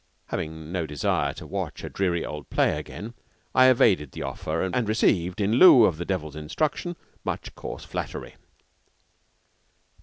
[0.29, 3.13] Having no desire to watch a weary old play again,
[3.53, 8.35] I evaded the offer and received in lieu of the devil's instruction much coarse flattery.